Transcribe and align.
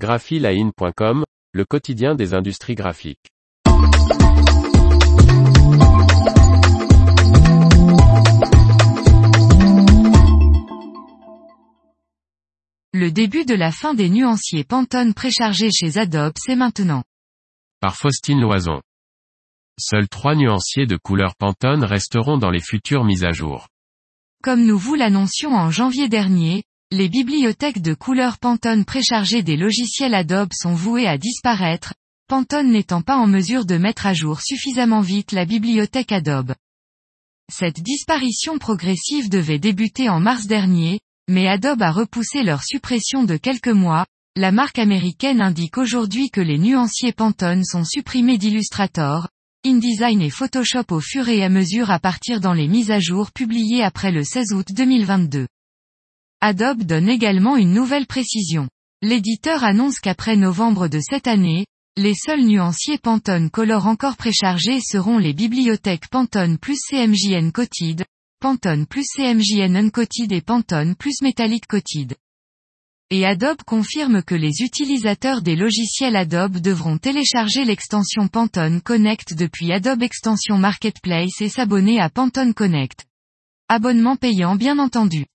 graphiline.com, 0.00 1.24
le 1.52 1.64
quotidien 1.66 2.14
des 2.14 2.32
industries 2.32 2.74
graphiques. 2.74 3.28
Le 12.94 13.10
début 13.10 13.44
de 13.44 13.54
la 13.54 13.70
fin 13.72 13.92
des 13.92 14.08
nuanciers 14.08 14.64
Pantone 14.64 15.12
préchargés 15.12 15.70
chez 15.70 15.98
Adobe 15.98 16.32
c'est 16.38 16.56
maintenant. 16.56 17.04
Par 17.80 17.94
Faustine 17.94 18.40
Loison. 18.40 18.80
Seuls 19.78 20.08
trois 20.08 20.34
nuanciers 20.34 20.86
de 20.86 20.96
couleur 20.96 21.34
Pantone 21.36 21.84
resteront 21.84 22.38
dans 22.38 22.50
les 22.50 22.62
futures 22.62 23.04
mises 23.04 23.24
à 23.24 23.32
jour. 23.32 23.68
Comme 24.42 24.64
nous 24.64 24.78
vous 24.78 24.94
l'annoncions 24.94 25.54
en 25.54 25.70
janvier 25.70 26.08
dernier, 26.08 26.64
les 26.92 27.08
bibliothèques 27.08 27.80
de 27.80 27.94
couleurs 27.94 28.38
Pantone 28.38 28.84
préchargées 28.84 29.44
des 29.44 29.56
logiciels 29.56 30.12
Adobe 30.12 30.50
sont 30.52 30.74
vouées 30.74 31.06
à 31.06 31.18
disparaître, 31.18 31.94
Pantone 32.26 32.72
n'étant 32.72 33.00
pas 33.00 33.16
en 33.16 33.28
mesure 33.28 33.64
de 33.64 33.76
mettre 33.76 34.06
à 34.06 34.12
jour 34.12 34.40
suffisamment 34.40 35.00
vite 35.00 35.30
la 35.30 35.44
bibliothèque 35.44 36.10
Adobe. 36.10 36.52
Cette 37.52 37.80
disparition 37.80 38.58
progressive 38.58 39.28
devait 39.28 39.60
débuter 39.60 40.08
en 40.08 40.18
mars 40.18 40.48
dernier, 40.48 40.98
mais 41.28 41.46
Adobe 41.46 41.82
a 41.82 41.92
repoussé 41.92 42.42
leur 42.42 42.64
suppression 42.64 43.22
de 43.22 43.36
quelques 43.36 43.68
mois, 43.68 44.04
la 44.34 44.50
marque 44.50 44.80
américaine 44.80 45.40
indique 45.40 45.78
aujourd'hui 45.78 46.30
que 46.30 46.40
les 46.40 46.58
nuanciers 46.58 47.12
Pantone 47.12 47.64
sont 47.64 47.84
supprimés 47.84 48.38
d'Illustrator, 48.38 49.28
InDesign 49.64 50.22
et 50.22 50.30
Photoshop 50.30 50.86
au 50.90 51.00
fur 51.00 51.28
et 51.28 51.44
à 51.44 51.48
mesure 51.50 51.92
à 51.92 52.00
partir 52.00 52.40
dans 52.40 52.54
les 52.54 52.66
mises 52.66 52.90
à 52.90 52.98
jour 52.98 53.30
publiées 53.30 53.84
après 53.84 54.10
le 54.10 54.24
16 54.24 54.54
août 54.54 54.66
2022. 54.72 55.46
Adobe 56.42 56.84
donne 56.84 57.10
également 57.10 57.58
une 57.58 57.74
nouvelle 57.74 58.06
précision. 58.06 58.66
L'éditeur 59.02 59.62
annonce 59.62 60.00
qu'après 60.00 60.36
novembre 60.36 60.88
de 60.88 60.98
cette 60.98 61.26
année, 61.26 61.66
les 61.98 62.14
seuls 62.14 62.46
nuanciers 62.46 62.96
Pantone 62.96 63.50
Color 63.50 63.86
encore 63.86 64.16
préchargés 64.16 64.80
seront 64.80 65.18
les 65.18 65.34
bibliothèques 65.34 66.08
Pantone 66.08 66.56
plus 66.56 66.78
CMJN 66.88 67.52
Coated, 67.52 68.06
Pantone 68.40 68.86
plus 68.86 69.04
CMJN 69.04 69.76
Uncoated 69.76 70.32
et 70.32 70.40
Pantone 70.40 70.94
plus 70.94 71.20
Metallic 71.20 71.66
Coated. 71.66 72.14
Et 73.10 73.26
Adobe 73.26 73.62
confirme 73.66 74.22
que 74.22 74.34
les 74.34 74.62
utilisateurs 74.62 75.42
des 75.42 75.56
logiciels 75.56 76.16
Adobe 76.16 76.56
devront 76.56 76.96
télécharger 76.96 77.66
l'extension 77.66 78.28
Pantone 78.28 78.80
Connect 78.80 79.34
depuis 79.34 79.72
Adobe 79.72 80.02
Extension 80.02 80.56
Marketplace 80.56 81.42
et 81.42 81.50
s'abonner 81.50 82.00
à 82.00 82.08
Pantone 82.08 82.54
Connect. 82.54 83.04
Abonnement 83.68 84.16
payant 84.16 84.56
bien 84.56 84.78
entendu. 84.78 85.26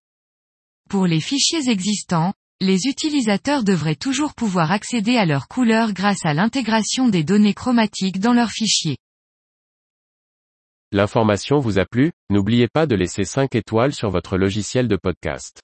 Pour 0.89 1.08
les 1.08 1.19
fichiers 1.19 1.69
existants, 1.69 2.33
les 2.61 2.86
utilisateurs 2.86 3.64
devraient 3.64 3.95
toujours 3.95 4.33
pouvoir 4.33 4.72
accéder 4.72 5.17
à 5.17 5.25
leurs 5.25 5.47
couleurs 5.47 5.94
grâce 5.94 6.25
à 6.25 6.33
l'intégration 6.33 7.09
des 7.09 7.23
données 7.23 7.53
chromatiques 7.53 8.19
dans 8.19 8.33
leurs 8.33 8.52
fichiers. 8.52 8.97
L'information 10.92 11.59
vous 11.59 11.80
a 11.80 11.86
plu, 11.86 12.11
n'oubliez 12.30 12.67
pas 12.67 12.86
de 12.86 12.95
laisser 12.95 13.25
5 13.25 13.55
étoiles 13.55 13.94
sur 13.94 14.09
votre 14.09 14.38
logiciel 14.38 14.88
de 14.88 14.95
podcast. 14.95 15.61